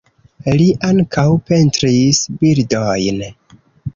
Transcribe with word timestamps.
Li 0.59 0.63
ankaŭ 0.87 1.25
pentris 1.51 2.21
bildojn. 2.41 3.23